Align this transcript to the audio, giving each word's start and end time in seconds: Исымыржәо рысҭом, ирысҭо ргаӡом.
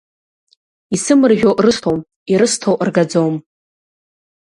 Исымыржәо 0.95 1.51
рысҭом, 1.63 1.99
ирысҭо 2.31 2.71
ргаӡом. 2.87 3.33